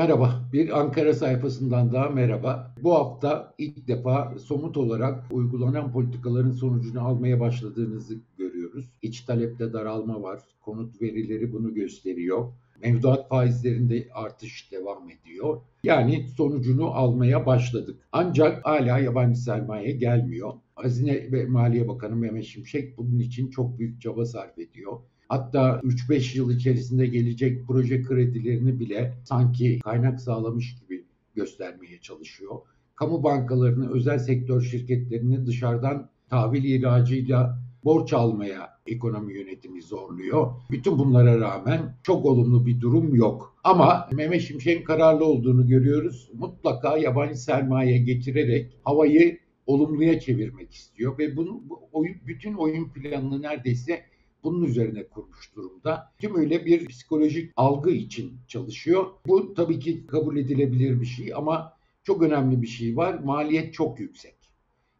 Merhaba, 0.00 0.48
bir 0.52 0.80
Ankara 0.80 1.14
sayfasından 1.14 1.92
daha 1.92 2.08
merhaba. 2.08 2.74
Bu 2.82 2.94
hafta 2.94 3.54
ilk 3.58 3.88
defa 3.88 4.34
somut 4.38 4.76
olarak 4.76 5.24
uygulanan 5.32 5.92
politikaların 5.92 6.50
sonucunu 6.50 7.00
almaya 7.00 7.40
başladığınızı 7.40 8.14
görüyoruz. 8.38 8.90
İç 9.02 9.20
talepte 9.20 9.72
daralma 9.72 10.22
var, 10.22 10.40
konut 10.60 11.02
verileri 11.02 11.52
bunu 11.52 11.74
gösteriyor. 11.74 12.52
Mevduat 12.82 13.28
faizlerinde 13.28 14.08
artış 14.14 14.72
devam 14.72 15.10
ediyor. 15.10 15.60
Yani 15.84 16.28
sonucunu 16.36 16.86
almaya 16.86 17.46
başladık. 17.46 18.00
Ancak 18.12 18.66
hala 18.66 18.98
yabancı 18.98 19.40
sermaye 19.40 19.92
gelmiyor. 19.92 20.52
Hazine 20.74 21.32
ve 21.32 21.46
Maliye 21.46 21.88
Bakanı 21.88 22.16
Mehmet 22.16 22.44
Şimşek 22.44 22.98
bunun 22.98 23.18
için 23.18 23.50
çok 23.50 23.78
büyük 23.78 24.00
çaba 24.00 24.26
sarf 24.26 24.58
ediyor. 24.58 25.00
Hatta 25.30 25.80
3-5 25.84 26.38
yıl 26.38 26.50
içerisinde 26.50 27.06
gelecek 27.06 27.66
proje 27.66 28.02
kredilerini 28.02 28.80
bile 28.80 29.14
sanki 29.24 29.78
kaynak 29.78 30.20
sağlamış 30.20 30.76
gibi 30.80 31.04
göstermeye 31.34 32.00
çalışıyor. 32.00 32.56
Kamu 32.96 33.22
bankalarını, 33.22 33.92
özel 33.92 34.18
sektör 34.18 34.62
şirketlerini 34.62 35.46
dışarıdan 35.46 36.10
tahvil 36.30 36.64
ihracıyla 36.64 37.58
borç 37.84 38.12
almaya 38.12 38.68
ekonomi 38.86 39.34
yönetimi 39.34 39.82
zorluyor. 39.82 40.52
Bütün 40.70 40.98
bunlara 40.98 41.40
rağmen 41.40 41.96
çok 42.02 42.26
olumlu 42.26 42.66
bir 42.66 42.80
durum 42.80 43.14
yok. 43.14 43.56
Ama 43.64 44.08
Mehmet 44.12 44.42
Şimşek'in 44.42 44.84
kararlı 44.84 45.24
olduğunu 45.24 45.68
görüyoruz. 45.68 46.30
Mutlaka 46.34 46.96
yabancı 46.96 47.42
sermaye 47.42 47.98
getirerek 47.98 48.72
havayı 48.84 49.38
olumluya 49.66 50.20
çevirmek 50.20 50.74
istiyor 50.74 51.18
ve 51.18 51.36
bunu 51.36 51.62
bu 51.68 51.80
oyun, 51.92 52.16
bütün 52.26 52.54
oyun 52.54 52.88
planını 52.88 53.42
neredeyse 53.42 54.09
bunun 54.44 54.64
üzerine 54.64 55.04
kurmuş 55.04 55.56
durumda. 55.56 56.12
Tüm 56.18 56.36
öyle 56.36 56.66
bir 56.66 56.86
psikolojik 56.86 57.52
algı 57.56 57.90
için 57.90 58.32
çalışıyor. 58.48 59.06
Bu 59.26 59.54
tabii 59.54 59.78
ki 59.78 60.06
kabul 60.06 60.36
edilebilir 60.36 61.00
bir 61.00 61.06
şey 61.06 61.34
ama 61.34 61.72
çok 62.04 62.22
önemli 62.22 62.62
bir 62.62 62.66
şey 62.66 62.96
var. 62.96 63.18
Maliyet 63.18 63.74
çok 63.74 64.00
yüksek. 64.00 64.34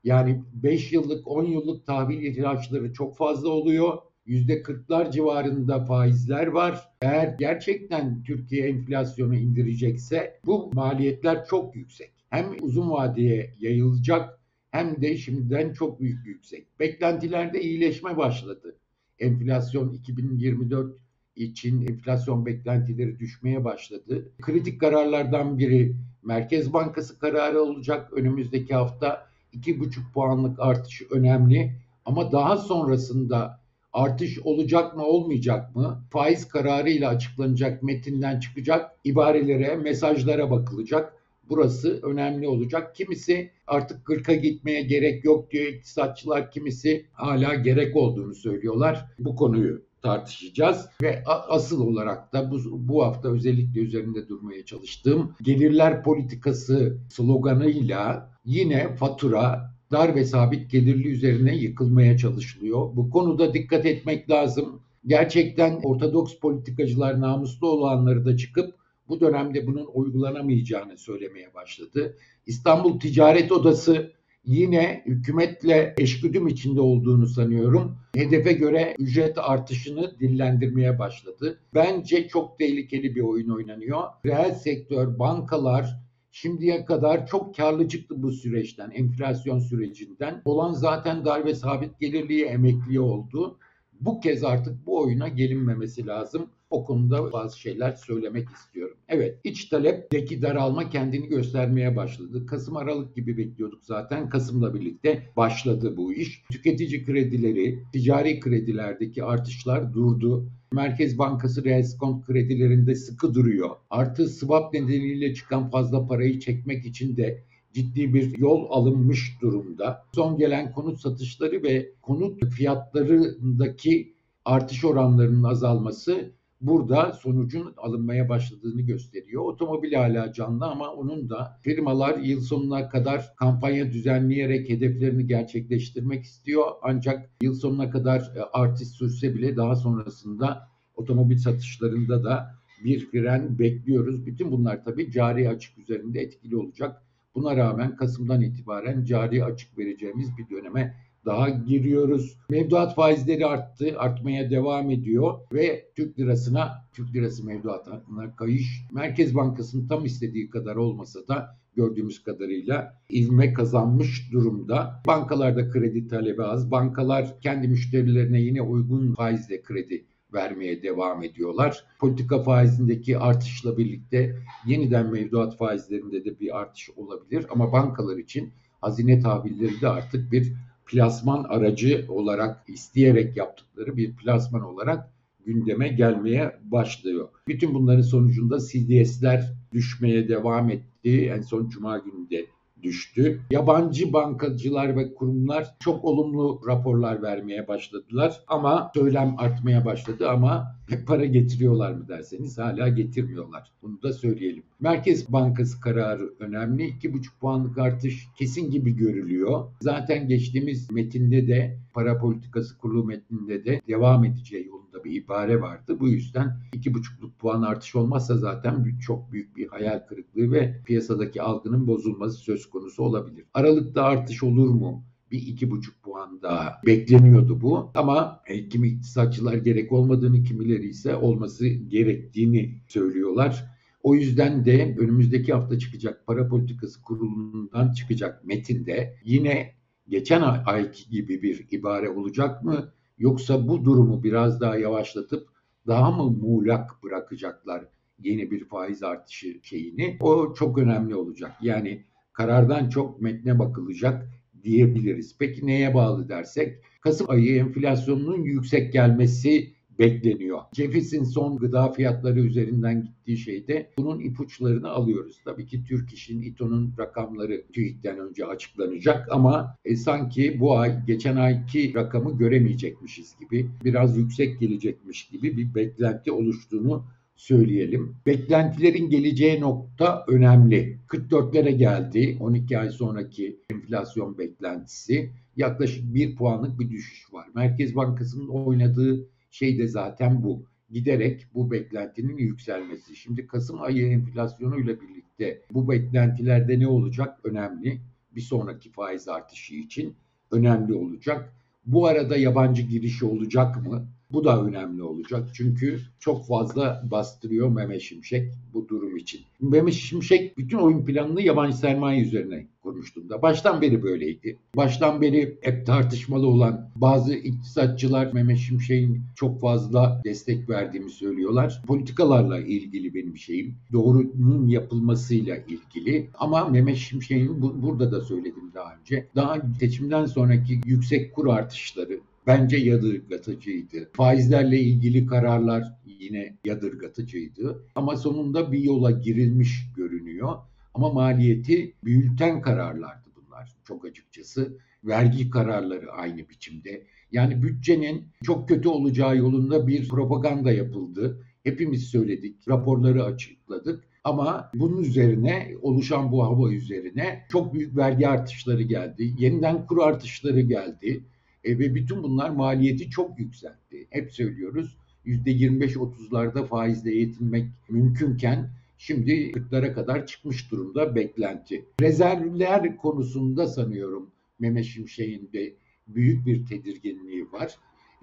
Yani 0.04 0.42
5 0.52 0.92
yıllık, 0.92 1.28
10 1.28 1.44
yıllık 1.44 1.86
tahvil 1.86 2.22
ihraçları 2.22 2.92
çok 2.92 3.16
fazla 3.16 3.48
oluyor. 3.48 3.98
%40'lar 4.26 5.12
civarında 5.12 5.84
faizler 5.84 6.46
var. 6.46 6.88
Eğer 7.02 7.36
gerçekten 7.38 8.22
Türkiye 8.22 8.68
enflasyonu 8.68 9.34
indirecekse 9.34 10.40
bu 10.46 10.70
maliyetler 10.74 11.46
çok 11.46 11.76
yüksek. 11.76 12.12
Hem 12.30 12.56
uzun 12.60 12.90
vadeye 12.90 13.54
yayılacak 13.58 14.40
hem 14.70 15.02
de 15.02 15.16
şimdiden 15.16 15.72
çok 15.72 16.00
büyük 16.00 16.26
yüksek. 16.26 16.80
Beklentilerde 16.80 17.62
iyileşme 17.62 18.16
başladı 18.16 18.79
enflasyon 19.20 19.92
2024 19.92 20.96
için 21.36 21.86
enflasyon 21.86 22.46
beklentileri 22.46 23.18
düşmeye 23.18 23.64
başladı. 23.64 24.28
Kritik 24.40 24.80
kararlardan 24.80 25.58
biri 25.58 25.96
Merkez 26.22 26.72
Bankası 26.72 27.18
kararı 27.18 27.62
olacak 27.62 28.12
önümüzdeki 28.12 28.74
hafta 28.74 29.26
2,5 29.54 30.12
puanlık 30.14 30.60
artış 30.60 31.02
önemli 31.10 31.72
ama 32.04 32.32
daha 32.32 32.56
sonrasında 32.56 33.60
artış 33.92 34.38
olacak 34.38 34.96
mı 34.96 35.04
olmayacak 35.04 35.76
mı? 35.76 36.04
Faiz 36.10 36.48
kararıyla 36.48 37.08
açıklanacak 37.08 37.82
metinden 37.82 38.40
çıkacak 38.40 38.90
ibarelere, 39.04 39.76
mesajlara 39.76 40.50
bakılacak. 40.50 41.19
Burası 41.50 42.00
önemli 42.02 42.48
olacak. 42.48 42.94
Kimisi 42.94 43.50
artık 43.66 44.06
40'a 44.06 44.34
gitmeye 44.34 44.82
gerek 44.82 45.24
yok 45.24 45.50
diyor 45.50 45.66
iktisatçılar. 45.66 46.50
Kimisi 46.50 47.06
hala 47.12 47.54
gerek 47.54 47.96
olduğunu 47.96 48.34
söylüyorlar. 48.34 49.06
Bu 49.18 49.36
konuyu 49.36 49.82
tartışacağız 50.02 50.86
ve 51.02 51.22
asıl 51.26 51.86
olarak 51.86 52.32
da 52.32 52.50
bu, 52.50 52.58
bu 52.88 53.04
hafta 53.04 53.28
özellikle 53.28 53.80
üzerinde 53.80 54.28
durmaya 54.28 54.64
çalıştığım 54.64 55.34
gelirler 55.42 56.02
politikası 56.02 56.98
sloganıyla 57.08 58.30
yine 58.44 58.96
fatura 58.96 59.70
dar 59.90 60.14
ve 60.14 60.24
sabit 60.24 60.70
gelirli 60.70 61.08
üzerine 61.08 61.56
yıkılmaya 61.56 62.16
çalışılıyor. 62.16 62.96
Bu 62.96 63.10
konuda 63.10 63.54
dikkat 63.54 63.86
etmek 63.86 64.30
lazım. 64.30 64.80
Gerçekten 65.06 65.80
ortodoks 65.82 66.38
politikacılar 66.38 67.20
namuslu 67.20 67.68
olanları 67.68 68.24
da 68.24 68.36
çıkıp 68.36 68.79
bu 69.10 69.20
dönemde 69.20 69.66
bunun 69.66 69.88
uygulanamayacağını 69.94 70.98
söylemeye 70.98 71.54
başladı. 71.54 72.16
İstanbul 72.46 73.00
Ticaret 73.00 73.52
Odası 73.52 74.12
yine 74.44 75.02
hükümetle 75.06 75.94
eşgüdüm 75.98 76.48
içinde 76.48 76.80
olduğunu 76.80 77.26
sanıyorum. 77.26 77.96
Hedefe 78.14 78.52
göre 78.52 78.94
ücret 78.98 79.38
artışını 79.38 80.18
dillendirmeye 80.20 80.98
başladı. 80.98 81.60
Bence 81.74 82.28
çok 82.28 82.58
tehlikeli 82.58 83.14
bir 83.14 83.20
oyun 83.20 83.48
oynanıyor. 83.48 84.02
Reel 84.26 84.54
sektör, 84.54 85.18
bankalar 85.18 86.00
şimdiye 86.30 86.84
kadar 86.84 87.26
çok 87.26 87.56
karlı 87.56 87.88
çıktı 87.88 88.22
bu 88.22 88.32
süreçten, 88.32 88.90
enflasyon 88.90 89.58
sürecinden. 89.58 90.42
Olan 90.44 90.72
zaten 90.72 91.24
darbe 91.24 91.54
sabit 91.54 92.00
gelirliği 92.00 92.44
emekli 92.44 93.00
oldu. 93.00 93.58
Bu 94.00 94.20
kez 94.20 94.44
artık 94.44 94.86
bu 94.86 95.00
oyuna 95.00 95.28
gelinmemesi 95.28 96.06
lazım. 96.06 96.50
O 96.70 96.84
konuda 96.84 97.32
bazı 97.32 97.60
şeyler 97.60 97.92
söylemek 97.92 98.48
istiyorum. 98.48 98.96
Evet, 99.08 99.38
iç 99.44 99.64
talepteki 99.64 100.42
daralma 100.42 100.90
kendini 100.90 101.28
göstermeye 101.28 101.96
başladı. 101.96 102.46
Kasım 102.46 102.76
Aralık 102.76 103.16
gibi 103.16 103.36
bekliyorduk 103.36 103.84
zaten. 103.84 104.28
Kasım'la 104.28 104.74
birlikte 104.74 105.22
başladı 105.36 105.96
bu 105.96 106.12
iş. 106.12 106.44
Tüketici 106.50 107.04
kredileri, 107.04 107.78
ticari 107.92 108.40
kredilerdeki 108.40 109.24
artışlar 109.24 109.94
durdu. 109.94 110.46
Merkez 110.72 111.18
Bankası 111.18 111.64
reskont 111.64 112.26
kredilerinde 112.26 112.94
sıkı 112.94 113.34
duruyor. 113.34 113.70
Artı 113.90 114.28
swap 114.28 114.74
nedeniyle 114.74 115.34
çıkan 115.34 115.70
fazla 115.70 116.06
parayı 116.06 116.40
çekmek 116.40 116.86
için 116.86 117.16
de 117.16 117.44
ciddi 117.72 118.14
bir 118.14 118.38
yol 118.38 118.66
alınmış 118.70 119.38
durumda. 119.42 120.04
Son 120.14 120.38
gelen 120.38 120.72
konut 120.72 121.00
satışları 121.00 121.62
ve 121.62 121.92
konut 122.02 122.44
fiyatlarındaki 122.46 124.14
artış 124.44 124.84
oranlarının 124.84 125.42
azalması 125.42 126.30
burada 126.60 127.12
sonucun 127.12 127.74
alınmaya 127.76 128.28
başladığını 128.28 128.82
gösteriyor. 128.82 129.42
Otomobil 129.42 129.92
hala 129.92 130.32
canlı 130.32 130.66
ama 130.66 130.92
onun 130.92 131.30
da 131.30 131.58
firmalar 131.62 132.18
yıl 132.18 132.40
sonuna 132.40 132.88
kadar 132.88 133.34
kampanya 133.36 133.92
düzenleyerek 133.92 134.68
hedeflerini 134.68 135.26
gerçekleştirmek 135.26 136.24
istiyor. 136.24 136.66
Ancak 136.82 137.30
yıl 137.42 137.54
sonuna 137.54 137.90
kadar 137.90 138.20
e, 138.20 138.42
artış 138.52 138.88
sürse 138.88 139.34
bile 139.34 139.56
daha 139.56 139.76
sonrasında 139.76 140.68
otomobil 140.96 141.36
satışlarında 141.36 142.24
da 142.24 142.54
bir 142.84 143.10
fren 143.10 143.58
bekliyoruz. 143.58 144.26
Bütün 144.26 144.52
bunlar 144.52 144.84
tabii 144.84 145.10
cari 145.10 145.48
açık 145.48 145.78
üzerinde 145.78 146.20
etkili 146.20 146.56
olacak. 146.56 147.02
Buna 147.34 147.56
rağmen 147.56 147.96
Kasım'dan 147.96 148.40
itibaren 148.40 149.04
cari 149.04 149.44
açık 149.44 149.78
vereceğimiz 149.78 150.28
bir 150.38 150.56
döneme 150.56 150.94
daha 151.24 151.48
giriyoruz. 151.48 152.38
Mevduat 152.50 152.94
faizleri 152.94 153.46
arttı, 153.46 153.94
artmaya 153.98 154.50
devam 154.50 154.90
ediyor 154.90 155.38
ve 155.52 155.84
Türk 155.96 156.18
lirasına, 156.18 156.84
Türk 156.92 157.14
lirası 157.14 157.46
mevduatına 157.46 158.36
kayış 158.36 158.84
Merkez 158.92 159.34
Bankası'nın 159.34 159.88
tam 159.88 160.04
istediği 160.04 160.50
kadar 160.50 160.76
olmasa 160.76 161.28
da 161.28 161.56
gördüğümüz 161.76 162.22
kadarıyla 162.22 162.94
ivme 163.12 163.52
kazanmış 163.52 164.32
durumda. 164.32 165.02
Bankalarda 165.06 165.70
kredi 165.70 166.08
talebi 166.08 166.42
az. 166.42 166.70
Bankalar 166.70 167.40
kendi 167.40 167.68
müşterilerine 167.68 168.40
yine 168.40 168.62
uygun 168.62 169.14
faizle 169.14 169.62
kredi 169.62 170.04
vermeye 170.34 170.82
devam 170.82 171.24
ediyorlar. 171.24 171.84
Politika 171.98 172.42
faizindeki 172.42 173.18
artışla 173.18 173.78
birlikte 173.78 174.36
yeniden 174.66 175.12
mevduat 175.12 175.56
faizlerinde 175.56 176.24
de 176.24 176.40
bir 176.40 176.58
artış 176.58 176.90
olabilir 176.90 177.46
ama 177.50 177.72
bankalar 177.72 178.16
için 178.16 178.52
hazine 178.80 179.20
tahvilleri 179.20 179.80
de 179.80 179.88
artık 179.88 180.32
bir 180.32 180.52
plasman 180.90 181.44
aracı 181.44 182.06
olarak 182.08 182.64
isteyerek 182.68 183.36
yaptıkları 183.36 183.96
bir 183.96 184.16
plasman 184.16 184.62
olarak 184.62 185.10
gündeme 185.46 185.88
gelmeye 185.88 186.60
başlıyor. 186.64 187.28
Bütün 187.48 187.74
bunların 187.74 188.02
sonucunda 188.02 188.58
CDS'ler 188.58 189.54
düşmeye 189.72 190.28
devam 190.28 190.70
etti. 190.70 191.32
En 191.36 191.40
son 191.40 191.68
Cuma 191.68 191.98
günü 191.98 192.30
de 192.30 192.46
düştü. 192.82 193.40
Yabancı 193.50 194.12
bankacılar 194.12 194.96
ve 194.96 195.14
kurumlar 195.14 195.74
çok 195.80 196.04
olumlu 196.04 196.60
raporlar 196.66 197.22
vermeye 197.22 197.68
başladılar 197.68 198.40
ama 198.46 198.90
söylem 198.94 199.34
artmaya 199.38 199.84
başladı 199.84 200.28
ama 200.28 200.80
para 201.06 201.24
getiriyorlar 201.24 201.92
mı 201.92 202.08
derseniz 202.08 202.58
hala 202.58 202.88
getirmiyorlar. 202.88 203.72
Bunu 203.82 204.02
da 204.02 204.12
söyleyelim. 204.12 204.62
Merkez 204.80 205.32
Bankası 205.32 205.80
kararı 205.80 206.34
önemli. 206.40 206.82
2,5 206.82 207.24
puanlık 207.40 207.78
artış 207.78 208.28
kesin 208.38 208.70
gibi 208.70 208.96
görülüyor. 208.96 209.64
Zaten 209.80 210.28
geçtiğimiz 210.28 210.90
metinde 210.90 211.48
de 211.48 211.78
para 211.94 212.18
politikası 212.18 212.78
kurulu 212.78 213.04
metninde 213.04 213.64
de 213.64 213.80
devam 213.88 214.24
edeceği 214.24 214.70
yolunda 214.90 215.04
bir 215.04 215.12
ibare 215.12 215.60
vardı. 215.60 215.96
Bu 216.00 216.08
yüzden 216.08 216.56
2,5'luk 216.72 217.30
puan 217.38 217.62
artış 217.62 217.96
olmazsa 217.96 218.36
zaten 218.36 218.98
çok 219.00 219.32
büyük 219.32 219.56
bir 219.56 219.68
hayal 219.68 220.06
kırıklığı 220.08 220.52
ve 220.52 220.82
piyasadaki 220.84 221.42
algının 221.42 221.86
bozulması 221.86 222.36
söz 222.36 222.70
konusu 222.70 223.02
olabilir. 223.02 223.44
Aralıkta 223.54 224.02
artış 224.02 224.42
olur 224.42 224.68
mu? 224.68 225.04
bir 225.30 225.42
iki 225.42 225.70
buçuk 225.70 226.02
puan 226.02 226.42
daha 226.42 226.80
bekleniyordu 226.86 227.60
bu. 227.60 227.90
Ama 227.94 228.40
e, 228.46 228.68
kimi 228.68 228.88
iktisatçılar 228.88 229.54
gerek 229.54 229.92
olmadığını, 229.92 230.42
kimileri 230.42 230.88
ise 230.88 231.16
olması 231.16 231.68
gerektiğini 231.68 232.82
söylüyorlar. 232.88 233.64
O 234.02 234.14
yüzden 234.14 234.64
de 234.64 234.96
önümüzdeki 234.98 235.52
hafta 235.52 235.78
çıkacak 235.78 236.26
para 236.26 236.48
politikası 236.48 237.02
kurulundan 237.02 237.92
çıkacak 237.92 238.44
metinde 238.44 239.14
yine 239.24 239.74
geçen 240.08 240.42
ayki 240.66 241.10
gibi 241.10 241.42
bir 241.42 241.66
ibare 241.70 242.08
olacak 242.10 242.64
mı? 242.64 242.92
Yoksa 243.20 243.68
bu 243.68 243.84
durumu 243.84 244.22
biraz 244.22 244.60
daha 244.60 244.76
yavaşlatıp 244.76 245.48
daha 245.86 246.10
mı 246.10 246.30
muğlak 246.30 247.02
bırakacaklar 247.02 247.84
yeni 248.18 248.50
bir 248.50 248.64
faiz 248.64 249.02
artışı 249.02 249.60
şeyini? 249.62 250.16
O 250.20 250.54
çok 250.54 250.78
önemli 250.78 251.14
olacak. 251.14 251.52
Yani 251.62 252.04
karardan 252.32 252.88
çok 252.88 253.20
metne 253.20 253.58
bakılacak 253.58 254.28
diyebiliriz. 254.62 255.36
Peki 255.38 255.66
neye 255.66 255.94
bağlı 255.94 256.28
dersek? 256.28 256.84
Kasım 257.00 257.30
ayı 257.30 257.56
enflasyonunun 257.56 258.42
yüksek 258.42 258.92
gelmesi 258.92 259.74
bekleniyor. 260.00 260.60
Cefis'in 260.72 261.24
son 261.24 261.56
gıda 261.56 261.92
fiyatları 261.92 262.40
üzerinden 262.40 263.02
gittiği 263.02 263.36
şeyde 263.36 263.90
bunun 263.98 264.20
ipuçlarını 264.20 264.88
alıyoruz. 264.88 265.40
Tabii 265.44 265.66
ki 265.66 265.84
Türk 265.84 266.12
İş'in, 266.12 266.42
İTO'nun 266.42 266.94
rakamları 266.98 267.64
TÜİK'ten 267.72 268.18
önce 268.18 268.46
açıklanacak 268.46 269.28
ama 269.30 269.76
e, 269.84 269.96
sanki 269.96 270.60
bu 270.60 270.78
ay 270.78 271.06
geçen 271.06 271.36
ayki 271.36 271.94
rakamı 271.94 272.38
göremeyecekmişiz 272.38 273.36
gibi, 273.40 273.70
biraz 273.84 274.16
yüksek 274.16 274.60
gelecekmiş 274.60 275.28
gibi 275.28 275.56
bir 275.56 275.74
beklenti 275.74 276.32
oluştuğunu 276.32 277.04
söyleyelim. 277.36 278.16
Beklentilerin 278.26 279.10
geleceği 279.10 279.60
nokta 279.60 280.24
önemli. 280.28 280.98
44'lere 281.08 281.70
geldi 281.70 282.36
12 282.40 282.78
ay 282.78 282.90
sonraki 282.90 283.60
enflasyon 283.70 284.38
beklentisi. 284.38 285.30
Yaklaşık 285.56 286.14
1 286.14 286.36
puanlık 286.36 286.80
bir 286.80 286.90
düşüş 286.90 287.32
var. 287.32 287.46
Merkez 287.54 287.96
Bankası'nın 287.96 288.48
oynadığı 288.48 289.26
şey 289.50 289.78
de 289.78 289.88
zaten 289.88 290.42
bu. 290.42 290.64
Giderek 290.90 291.46
bu 291.54 291.70
beklentinin 291.70 292.36
yükselmesi. 292.36 293.16
Şimdi 293.16 293.46
Kasım 293.46 293.82
ayı 293.82 294.06
enflasyonuyla 294.10 295.00
birlikte 295.00 295.62
bu 295.70 295.88
beklentilerde 295.88 296.80
ne 296.80 296.86
olacak? 296.86 297.40
Önemli. 297.44 298.00
Bir 298.34 298.40
sonraki 298.40 298.90
faiz 298.90 299.28
artışı 299.28 299.74
için 299.74 300.16
önemli 300.50 300.94
olacak. 300.94 301.52
Bu 301.86 302.06
arada 302.06 302.36
yabancı 302.36 302.82
girişi 302.82 303.24
olacak 303.24 303.86
mı? 303.86 304.08
Bu 304.32 304.44
da 304.44 304.64
önemli 304.64 305.02
olacak. 305.02 305.48
Çünkü 305.54 306.00
çok 306.20 306.46
fazla 306.46 307.02
bastırıyor 307.10 307.68
Mehmet 307.68 308.00
Şimşek 308.00 308.52
bu 308.74 308.88
durum 308.88 309.16
için. 309.16 309.40
Mehmet 309.60 309.94
Şimşek 309.94 310.58
bütün 310.58 310.78
oyun 310.78 311.04
planını 311.04 311.42
yabancı 311.42 311.76
sermaye 311.76 312.22
üzerine 312.22 312.66
kurmuştu 312.82 313.28
da. 313.28 313.42
Baştan 313.42 313.80
beri 313.80 314.02
böyleydi. 314.02 314.56
Baştan 314.76 315.22
beri 315.22 315.58
hep 315.60 315.86
tartışmalı 315.86 316.46
olan 316.46 316.90
bazı 316.96 317.34
iktisatçılar 317.34 318.32
Mehmet 318.32 318.58
Şimşek'in 318.58 319.22
çok 319.36 319.60
fazla 319.60 320.20
destek 320.24 320.70
verdiğimi 320.70 321.10
söylüyorlar. 321.10 321.82
Politikalarla 321.86 322.58
ilgili 322.58 323.14
benim 323.14 323.36
şeyim. 323.36 323.74
Doğrunun 323.92 324.68
yapılmasıyla 324.68 325.56
ilgili. 325.56 326.30
Ama 326.38 326.68
Mehmet 326.68 326.96
Şimşek'in 326.96 327.62
bu, 327.62 327.82
burada 327.82 328.12
da 328.12 328.20
söyledim 328.20 328.72
daha 328.74 328.96
önce. 329.00 329.26
Daha 329.34 329.56
seçimden 329.80 330.26
sonraki 330.26 330.80
yüksek 330.84 331.34
kur 331.34 331.46
artışları, 331.46 332.20
bence 332.46 332.76
yadırgatıcıydı. 332.76 334.10
Faizlerle 334.12 334.80
ilgili 334.80 335.26
kararlar 335.26 335.84
yine 336.04 336.56
yadırgatıcıydı. 336.64 337.82
Ama 337.94 338.16
sonunda 338.16 338.72
bir 338.72 338.78
yola 338.78 339.10
girilmiş 339.10 339.86
görünüyor. 339.96 340.56
Ama 340.94 341.12
maliyeti 341.12 341.94
büyülten 342.04 342.62
kararlardı 342.62 343.28
bunlar 343.36 343.76
çok 343.84 344.04
açıkçası. 344.04 344.78
Vergi 345.04 345.50
kararları 345.50 346.12
aynı 346.12 346.48
biçimde. 346.48 347.06
Yani 347.32 347.62
bütçenin 347.62 348.28
çok 348.42 348.68
kötü 348.68 348.88
olacağı 348.88 349.36
yolunda 349.36 349.86
bir 349.86 350.08
propaganda 350.08 350.72
yapıldı. 350.72 351.42
Hepimiz 351.62 352.04
söyledik, 352.04 352.68
raporları 352.68 353.24
açıkladık. 353.24 354.04
Ama 354.24 354.70
bunun 354.74 355.02
üzerine 355.02 355.74
oluşan 355.82 356.32
bu 356.32 356.44
hava 356.44 356.72
üzerine 356.72 357.46
çok 357.48 357.74
büyük 357.74 357.96
vergi 357.96 358.28
artışları 358.28 358.82
geldi. 358.82 359.34
Yeniden 359.38 359.86
kur 359.86 359.98
artışları 359.98 360.60
geldi. 360.60 361.24
E, 361.64 361.78
ve 361.78 361.94
bütün 361.94 362.22
bunlar 362.22 362.50
maliyeti 362.50 363.10
çok 363.10 363.38
yükseltti. 363.38 364.06
Hep 364.10 364.32
söylüyoruz 364.32 364.96
%25-30'larda 365.26 366.66
faizle 366.66 367.14
yetinmek 367.14 367.66
mümkünken 367.88 368.70
şimdi 368.98 369.32
40'lara 369.32 369.92
kadar 369.92 370.26
çıkmış 370.26 370.70
durumda 370.70 371.14
beklenti. 371.14 371.84
Rezervler 372.00 372.96
konusunda 372.96 373.66
sanıyorum 373.66 374.30
Mehmet 374.58 374.84
Şimşek'in 374.84 375.50
de 375.52 375.74
büyük 376.08 376.46
bir 376.46 376.66
tedirginliği 376.66 377.52
var. 377.52 377.76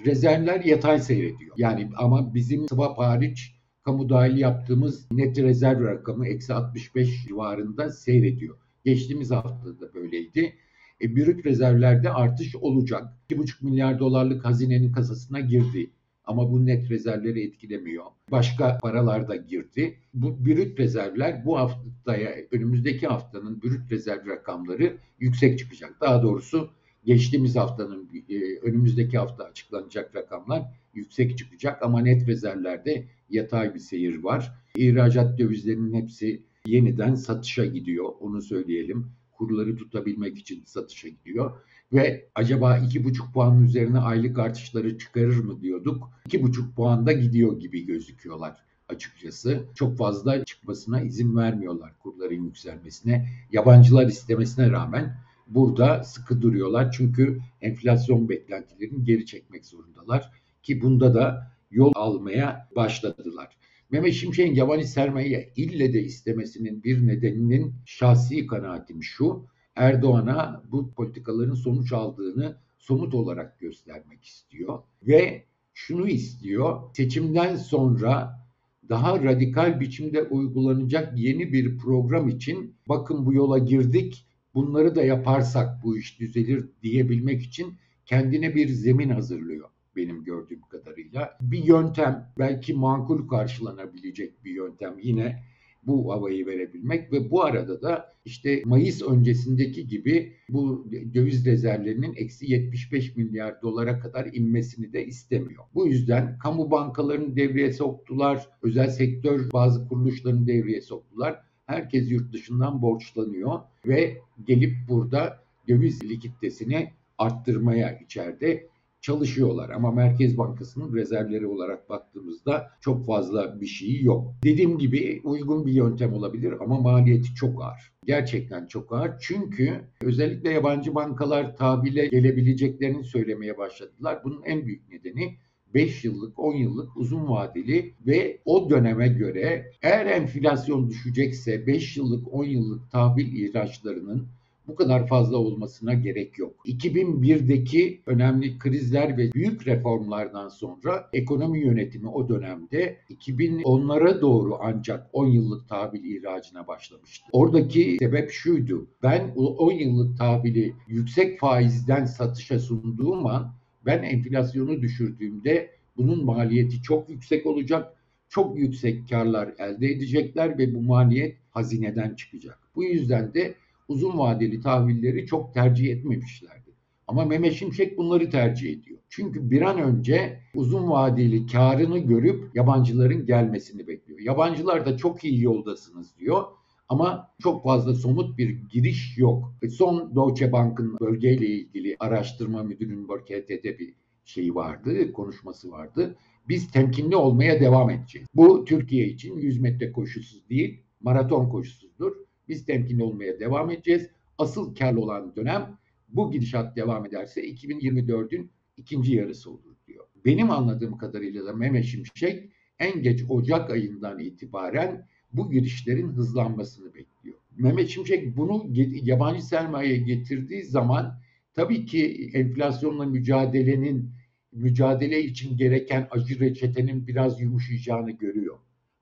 Rezervler 0.05 0.65
yatay 0.65 0.99
seyrediyor. 0.99 1.55
Yani 1.57 1.89
ama 1.97 2.33
bizim 2.33 2.67
swap 2.67 2.97
hariç 2.97 3.55
kamu 3.83 4.09
dahil 4.09 4.37
yaptığımız 4.37 5.11
net 5.11 5.37
rezerv 5.37 5.83
rakamı 5.83 6.27
eksi 6.27 6.53
65 6.53 7.25
civarında 7.27 7.89
seyrediyor. 7.89 8.57
Geçtiğimiz 8.85 9.31
hafta 9.31 9.79
da 9.79 9.93
böyleydi. 9.93 10.53
E, 11.01 11.15
brüt 11.15 11.45
rezervlerde 11.45 12.09
artış 12.09 12.55
olacak. 12.55 13.13
2,5 13.29 13.65
milyar 13.65 13.99
dolarlık 13.99 14.45
hazinenin 14.45 14.91
kasasına 14.91 15.39
girdi. 15.39 15.89
Ama 16.25 16.51
bu 16.51 16.65
net 16.65 16.89
rezervleri 16.89 17.43
etkilemiyor. 17.43 18.05
Başka 18.31 18.77
paralar 18.77 19.27
da 19.27 19.35
girdi. 19.35 19.97
Bu 20.13 20.45
brüt 20.45 20.79
rezervler 20.79 21.45
bu 21.45 21.57
haftaya, 21.57 22.35
önümüzdeki 22.51 23.07
haftanın 23.07 23.61
brüt 23.61 23.91
rezerv 23.91 24.27
rakamları 24.27 24.97
yüksek 25.19 25.59
çıkacak. 25.59 26.01
Daha 26.01 26.23
doğrusu 26.23 26.69
geçtiğimiz 27.05 27.55
haftanın 27.55 28.09
e, 28.29 28.59
önümüzdeki 28.61 29.17
hafta 29.17 29.43
açıklanacak 29.43 30.15
rakamlar 30.15 30.63
yüksek 30.93 31.37
çıkacak 31.37 31.83
ama 31.83 32.01
net 32.01 32.27
rezervlerde 32.27 33.07
yatay 33.29 33.73
bir 33.73 33.79
seyir 33.79 34.23
var. 34.23 34.53
İhracat 34.75 35.39
dövizlerinin 35.39 35.93
hepsi 35.93 36.43
yeniden 36.65 37.15
satışa 37.15 37.65
gidiyor 37.65 38.05
onu 38.19 38.41
söyleyelim 38.41 39.11
kurları 39.37 39.77
tutabilmek 39.77 40.37
için 40.37 40.63
satışa 40.65 41.07
gidiyor. 41.07 41.51
Ve 41.93 42.29
acaba 42.35 42.77
2,5 42.77 43.31
puanın 43.33 43.65
üzerine 43.65 43.99
aylık 43.99 44.39
artışları 44.39 44.97
çıkarır 44.97 45.37
mı 45.37 45.61
diyorduk. 45.61 46.09
2,5 46.29 46.73
puanda 46.75 47.11
gidiyor 47.11 47.59
gibi 47.59 47.85
gözüküyorlar 47.85 48.57
açıkçası. 48.89 49.63
Çok 49.75 49.97
fazla 49.97 50.45
çıkmasına 50.45 51.01
izin 51.01 51.37
vermiyorlar 51.37 51.91
kurların 51.99 52.43
yükselmesine. 52.43 53.29
Yabancılar 53.51 54.07
istemesine 54.07 54.71
rağmen 54.71 55.17
burada 55.47 56.03
sıkı 56.03 56.41
duruyorlar. 56.41 56.91
Çünkü 56.91 57.39
enflasyon 57.61 58.29
beklentilerini 58.29 59.03
geri 59.03 59.25
çekmek 59.25 59.65
zorundalar. 59.65 60.31
Ki 60.63 60.81
bunda 60.81 61.13
da 61.13 61.51
yol 61.71 61.91
almaya 61.95 62.69
başladılar. 62.75 63.56
Mehmet 63.89 64.13
Şimşek'in 64.13 64.55
yabancı 64.55 64.87
sermaye 64.87 65.53
ille 65.55 65.93
de 65.93 66.03
istemesinin 66.03 66.83
bir 66.83 67.07
nedeninin 67.07 67.73
şahsi 67.85 68.47
kanaatim 68.47 69.03
şu. 69.03 69.45
Erdoğan'a 69.75 70.63
bu 70.71 70.93
politikaların 70.93 71.53
sonuç 71.53 71.93
aldığını 71.93 72.57
somut 72.77 73.13
olarak 73.13 73.59
göstermek 73.59 74.25
istiyor 74.25 74.83
ve 75.03 75.43
şunu 75.73 76.07
istiyor. 76.07 76.81
Seçimden 76.93 77.55
sonra 77.55 78.47
daha 78.89 79.23
radikal 79.23 79.79
biçimde 79.79 80.23
uygulanacak 80.23 81.17
yeni 81.17 81.53
bir 81.53 81.77
program 81.77 82.29
için 82.29 82.75
bakın 82.87 83.25
bu 83.25 83.33
yola 83.33 83.57
girdik. 83.57 84.25
Bunları 84.53 84.95
da 84.95 85.03
yaparsak 85.03 85.83
bu 85.83 85.97
iş 85.97 86.19
düzelir 86.19 86.65
diyebilmek 86.83 87.43
için 87.43 87.73
kendine 88.05 88.55
bir 88.55 88.67
zemin 88.67 89.09
hazırlıyor 89.09 89.69
benim 89.97 90.23
gördüğüm 90.23 90.61
kadarıyla. 90.61 91.37
Bir 91.41 91.63
yöntem 91.63 92.33
belki 92.39 92.73
makul 92.73 93.27
karşılanabilecek 93.27 94.45
bir 94.45 94.51
yöntem 94.51 94.99
yine 94.99 95.43
bu 95.87 96.13
havayı 96.13 96.45
verebilmek 96.45 97.11
ve 97.11 97.31
bu 97.31 97.43
arada 97.43 97.81
da 97.81 98.13
işte 98.25 98.61
Mayıs 98.65 99.01
öncesindeki 99.01 99.87
gibi 99.87 100.33
bu 100.49 100.87
döviz 101.13 101.45
rezervlerinin 101.45 102.13
eksi 102.13 102.51
75 102.51 103.15
milyar 103.15 103.61
dolara 103.61 103.99
kadar 103.99 104.29
inmesini 104.33 104.93
de 104.93 105.05
istemiyor. 105.05 105.63
Bu 105.75 105.87
yüzden 105.87 106.37
kamu 106.39 106.71
bankalarını 106.71 107.35
devreye 107.35 107.73
soktular, 107.73 108.49
özel 108.61 108.89
sektör 108.89 109.51
bazı 109.53 109.87
kuruluşlarını 109.87 110.47
devreye 110.47 110.81
soktular. 110.81 111.39
Herkes 111.65 112.11
yurt 112.11 112.33
dışından 112.33 112.81
borçlanıyor 112.81 113.59
ve 113.87 114.17
gelip 114.47 114.73
burada 114.89 115.43
döviz 115.67 116.03
likiditesini 116.03 116.91
arttırmaya 117.17 117.99
içeride 117.99 118.67
çalışıyorlar 119.01 119.69
ama 119.69 119.91
Merkez 119.91 120.37
Bankası'nın 120.37 120.95
rezervleri 120.95 121.47
olarak 121.47 121.89
baktığımızda 121.89 122.71
çok 122.81 123.05
fazla 123.05 123.61
bir 123.61 123.65
şey 123.65 124.01
yok. 124.01 124.33
Dediğim 124.43 124.77
gibi 124.77 125.21
uygun 125.23 125.65
bir 125.65 125.73
yöntem 125.73 126.13
olabilir 126.13 126.53
ama 126.61 126.79
maliyeti 126.79 127.35
çok 127.35 127.63
ağır. 127.63 127.93
Gerçekten 128.05 128.65
çok 128.65 128.93
ağır 128.93 129.11
çünkü 129.21 129.81
özellikle 130.01 130.49
yabancı 130.49 130.95
bankalar 130.95 131.57
tabile 131.57 132.07
gelebileceklerini 132.07 133.03
söylemeye 133.03 133.57
başladılar. 133.57 134.21
Bunun 134.23 134.41
en 134.45 134.65
büyük 134.65 134.89
nedeni 134.89 135.37
5 135.73 136.03
yıllık, 136.03 136.39
10 136.39 136.55
yıllık 136.55 136.97
uzun 136.97 137.27
vadeli 137.29 137.93
ve 138.07 138.41
o 138.45 138.69
döneme 138.69 139.07
göre 139.07 139.71
eğer 139.81 140.05
enflasyon 140.05 140.89
düşecekse 140.89 141.67
5 141.67 141.97
yıllık, 141.97 142.33
10 142.33 142.43
yıllık 142.43 142.91
tahvil 142.91 143.43
ihraçlarının 143.43 144.27
bu 144.67 144.75
kadar 144.75 145.07
fazla 145.07 145.37
olmasına 145.37 145.93
gerek 145.93 146.37
yok. 146.37 146.55
2001'deki 146.65 148.01
önemli 148.05 148.59
krizler 148.59 149.17
ve 149.17 149.33
büyük 149.33 149.67
reformlardan 149.67 150.49
sonra 150.49 151.09
ekonomi 151.13 151.59
yönetimi 151.59 152.07
o 152.07 152.29
dönemde 152.29 152.97
2010'lara 153.09 154.21
doğru 154.21 154.57
ancak 154.61 155.09
10 155.13 155.27
yıllık 155.27 155.69
tahvil 155.69 156.03
ihracına 156.03 156.67
başlamıştı. 156.67 157.25
Oradaki 157.31 157.97
sebep 157.99 158.31
şuydu. 158.31 158.87
Ben 159.03 159.33
10 159.35 159.71
yıllık 159.71 160.17
tahvili 160.17 160.73
yüksek 160.87 161.39
faizden 161.39 162.05
satışa 162.05 162.59
sunduğum 162.59 163.25
an 163.25 163.53
ben 163.85 164.03
enflasyonu 164.03 164.81
düşürdüğümde 164.81 165.69
bunun 165.97 166.25
maliyeti 166.25 166.81
çok 166.81 167.09
yüksek 167.09 167.45
olacak. 167.45 167.93
Çok 168.29 168.59
yüksek 168.59 169.09
karlar 169.09 169.53
elde 169.59 169.87
edecekler 169.87 170.57
ve 170.57 170.75
bu 170.75 170.81
maliyet 170.81 171.37
hazineden 171.51 172.15
çıkacak. 172.15 172.59
Bu 172.75 172.83
yüzden 172.83 173.33
de 173.33 173.55
uzun 173.87 174.17
vadeli 174.17 174.61
tahvilleri 174.61 175.25
çok 175.25 175.53
tercih 175.53 175.91
etmemişlerdi. 175.91 176.75
Ama 177.07 177.25
Mehmet 177.25 177.53
Şimşek 177.53 177.97
bunları 177.97 178.29
tercih 178.29 178.69
ediyor. 178.71 178.99
Çünkü 179.09 179.51
bir 179.51 179.61
an 179.61 179.81
önce 179.81 180.39
uzun 180.55 180.89
vadeli 180.89 181.45
karını 181.45 181.97
görüp 181.97 182.55
yabancıların 182.55 183.25
gelmesini 183.25 183.87
bekliyor. 183.87 184.19
Yabancılar 184.19 184.85
da 184.85 184.97
çok 184.97 185.23
iyi 185.23 185.43
yoldasınız 185.43 186.17
diyor. 186.19 186.43
Ama 186.89 187.31
çok 187.41 187.63
fazla 187.63 187.95
somut 187.95 188.37
bir 188.37 188.49
giriş 188.49 189.17
yok. 189.17 189.53
Son 189.71 190.15
Deutsche 190.15 190.51
Bank'ın 190.51 190.97
bölgeyle 190.99 191.47
ilgili 191.47 191.95
araştırma 191.99 192.63
müdürünün 192.63 193.09
BKT'de 193.09 193.79
bir 193.79 193.93
şeyi 194.25 194.55
vardı, 194.55 195.13
konuşması 195.13 195.71
vardı. 195.71 196.15
Biz 196.49 196.71
temkinli 196.71 197.15
olmaya 197.15 197.59
devam 197.59 197.89
edeceğiz. 197.89 198.27
Bu 198.35 198.65
Türkiye 198.65 199.07
için 199.07 199.37
100 199.37 199.59
metre 199.59 199.91
koşusuz 199.91 200.49
değil, 200.49 200.83
maraton 201.01 201.49
koşusudur. 201.49 202.26
Biz 202.49 202.65
temkinli 202.65 203.03
olmaya 203.03 203.39
devam 203.39 203.71
edeceğiz. 203.71 204.09
Asıl 204.37 204.75
karlı 204.75 205.01
olan 205.01 205.35
dönem 205.35 205.77
bu 206.09 206.31
gidişat 206.31 206.75
devam 206.75 207.05
ederse 207.05 207.49
2024'ün 207.49 208.51
ikinci 208.77 209.15
yarısı 209.15 209.51
olur 209.51 209.75
diyor. 209.87 210.05
Benim 210.25 210.51
anladığım 210.51 210.97
kadarıyla 210.97 211.45
da 211.45 211.53
Mehmet 211.53 211.85
Şimşek 211.85 212.49
en 212.79 213.01
geç 213.01 213.23
Ocak 213.29 213.69
ayından 213.69 214.19
itibaren 214.19 215.07
bu 215.33 215.51
girişlerin 215.51 216.09
hızlanmasını 216.09 216.93
bekliyor. 216.93 217.37
Mehmet 217.57 217.89
Şimşek 217.89 218.37
bunu 218.37 218.65
yabancı 219.03 219.45
sermaye 219.45 219.97
getirdiği 219.97 220.63
zaman 220.63 221.19
tabii 221.53 221.85
ki 221.85 222.31
enflasyonla 222.33 223.05
mücadelenin 223.05 224.11
mücadele 224.51 225.23
için 225.23 225.57
gereken 225.57 226.07
acı 226.11 226.39
reçetenin 226.39 227.07
biraz 227.07 227.41
yumuşayacağını 227.41 228.11
görüyor. 228.11 228.57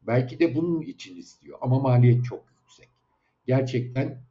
Belki 0.07 0.39
de 0.39 0.55
bunun 0.55 0.81
için 0.81 1.17
istiyor 1.17 1.57
ama 1.61 1.79
maliyet 1.79 2.25
çok. 2.25 2.54
Gerçekten 3.47 4.21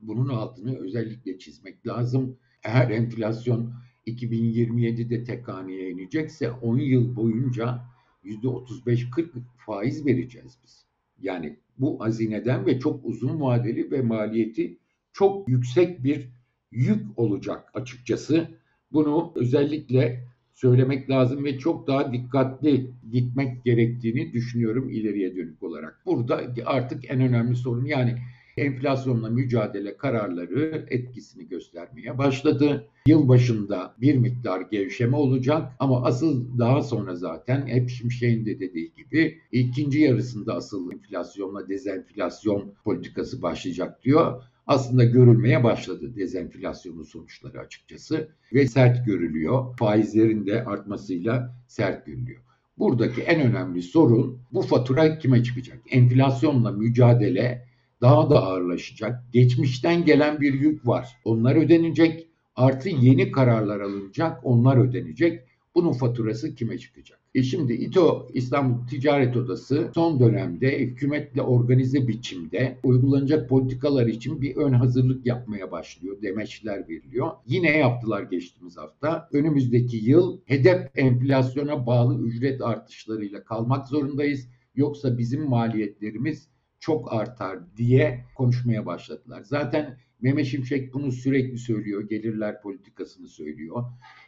bunun 0.00 0.28
altını 0.28 0.78
özellikle 0.78 1.38
çizmek 1.38 1.86
lazım. 1.86 2.36
Eğer 2.62 2.90
enflasyon 2.90 3.72
2027'de 4.06 5.24
tek 5.24 5.48
haneye 5.48 5.90
inecekse 5.90 6.50
10 6.50 6.78
yıl 6.78 7.16
boyunca 7.16 7.80
%35-40 8.24 9.28
faiz 9.66 10.06
vereceğiz 10.06 10.58
biz. 10.64 10.84
Yani 11.22 11.56
bu 11.78 12.00
hazineden 12.00 12.66
ve 12.66 12.80
çok 12.80 13.04
uzun 13.04 13.40
vadeli 13.40 13.90
ve 13.90 14.02
maliyeti 14.02 14.78
çok 15.12 15.48
yüksek 15.48 16.04
bir 16.04 16.28
yük 16.72 17.18
olacak 17.18 17.70
açıkçası. 17.74 18.48
Bunu 18.92 19.32
özellikle 19.36 20.24
söylemek 20.54 21.10
lazım 21.10 21.44
ve 21.44 21.58
çok 21.58 21.86
daha 21.86 22.12
dikkatli 22.12 22.90
gitmek 23.12 23.64
gerektiğini 23.64 24.32
düşünüyorum 24.32 24.90
ileriye 24.90 25.36
dönük 25.36 25.62
olarak. 25.62 26.02
Burada 26.06 26.42
artık 26.64 27.10
en 27.10 27.20
önemli 27.20 27.56
sorun 27.56 27.84
yani 27.84 28.18
enflasyonla 28.60 29.30
mücadele 29.30 29.96
kararları 29.96 30.86
etkisini 30.90 31.48
göstermeye 31.48 32.18
başladı. 32.18 32.88
Yıl 33.06 33.28
başında 33.28 33.94
bir 34.00 34.14
miktar 34.16 34.60
gevşeme 34.60 35.16
olacak 35.16 35.72
ama 35.78 36.04
asıl 36.04 36.58
daha 36.58 36.82
sonra 36.82 37.16
zaten 37.16 37.66
hep 37.66 37.90
Şimşek'in 37.90 38.46
de 38.46 38.60
dediği 38.60 38.92
gibi 38.94 39.38
ikinci 39.52 40.00
yarısında 40.00 40.54
asıl 40.54 40.92
enflasyonla 40.92 41.68
dezenflasyon 41.68 42.72
politikası 42.84 43.42
başlayacak 43.42 44.04
diyor 44.04 44.42
aslında 44.68 45.04
görülmeye 45.04 45.64
başladı 45.64 46.16
dezenflasyonun 46.16 47.02
sonuçları 47.02 47.60
açıkçası 47.60 48.28
ve 48.52 48.66
sert 48.66 49.06
görülüyor. 49.06 49.76
Faizlerin 49.76 50.46
de 50.46 50.64
artmasıyla 50.64 51.54
sert 51.66 52.06
görülüyor. 52.06 52.40
Buradaki 52.78 53.22
en 53.22 53.40
önemli 53.40 53.82
sorun 53.82 54.38
bu 54.52 54.62
fatura 54.62 55.18
kime 55.18 55.42
çıkacak? 55.42 55.78
Enflasyonla 55.90 56.72
mücadele 56.72 57.67
daha 58.00 58.30
da 58.30 58.42
ağırlaşacak. 58.42 59.24
Geçmişten 59.32 60.04
gelen 60.04 60.40
bir 60.40 60.54
yük 60.54 60.86
var. 60.86 61.08
Onlar 61.24 61.56
ödenecek. 61.56 62.26
Artı 62.56 62.88
yeni 62.88 63.32
kararlar 63.32 63.80
alınacak. 63.80 64.40
Onlar 64.42 64.76
ödenecek. 64.76 65.40
Bunun 65.74 65.92
faturası 65.92 66.54
kime 66.54 66.78
çıkacak? 66.78 67.18
E 67.34 67.42
şimdi 67.42 67.72
İTO 67.72 68.28
İstanbul 68.34 68.86
Ticaret 68.86 69.36
Odası 69.36 69.90
son 69.94 70.20
dönemde 70.20 70.78
hükümetle 70.78 71.42
organize 71.42 72.08
biçimde 72.08 72.78
uygulanacak 72.82 73.48
politikalar 73.48 74.06
için 74.06 74.40
bir 74.42 74.56
ön 74.56 74.72
hazırlık 74.72 75.26
yapmaya 75.26 75.70
başlıyor. 75.70 76.22
Demeçler 76.22 76.88
veriliyor. 76.88 77.30
Yine 77.46 77.76
yaptılar 77.76 78.22
geçtiğimiz 78.22 78.76
hafta. 78.76 79.28
Önümüzdeki 79.32 79.96
yıl 79.96 80.38
hedef 80.44 80.90
enflasyona 80.94 81.86
bağlı 81.86 82.22
ücret 82.22 82.62
artışlarıyla 82.62 83.44
kalmak 83.44 83.88
zorundayız. 83.88 84.48
Yoksa 84.74 85.18
bizim 85.18 85.48
maliyetlerimiz 85.48 86.48
çok 86.80 87.12
artar 87.12 87.76
diye 87.76 88.24
konuşmaya 88.34 88.86
başladılar. 88.86 89.42
Zaten 89.42 89.98
Mehmet 90.20 90.46
Şimşek 90.46 90.94
bunu 90.94 91.12
sürekli 91.12 91.58
söylüyor. 91.58 92.08
Gelirler 92.08 92.62
politikasını 92.62 93.28
söylüyor. 93.28 93.84